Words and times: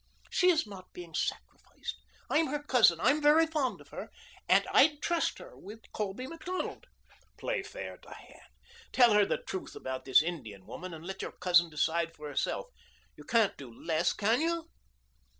"She 0.31 0.49
is 0.49 0.65
not 0.65 0.91
being 0.93 1.13
sacrificed. 1.13 1.99
I'm 2.27 2.47
her 2.47 2.63
cousin. 2.63 2.99
I'm 2.99 3.21
very 3.21 3.45
fond 3.45 3.81
of 3.81 3.89
her. 3.89 4.09
And 4.49 4.65
I'd 4.71 4.99
trust 4.99 5.37
her 5.37 5.55
with 5.55 5.91
Colby 5.91 6.25
Macdonald." 6.25 6.87
"Play 7.37 7.61
fair, 7.61 7.97
Diane. 7.97 8.47
Tell 8.91 9.13
her 9.13 9.27
the 9.27 9.43
truth 9.43 9.75
about 9.75 10.05
this 10.05 10.23
Indian 10.23 10.65
woman 10.65 10.91
and 10.95 11.05
let 11.05 11.21
your 11.21 11.33
cousin 11.33 11.69
decide 11.69 12.15
for 12.15 12.27
herself. 12.27 12.65
You 13.15 13.25
can't 13.25 13.55
do 13.57 13.71
less, 13.71 14.11
can 14.11 14.41
you?" 14.41 14.71